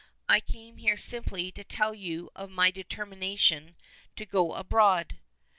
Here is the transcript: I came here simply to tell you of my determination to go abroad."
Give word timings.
I 0.27 0.39
came 0.39 0.77
here 0.77 0.97
simply 0.97 1.51
to 1.51 1.63
tell 1.63 1.93
you 1.93 2.31
of 2.35 2.49
my 2.49 2.71
determination 2.71 3.75
to 4.15 4.25
go 4.25 4.55
abroad." 4.55 5.19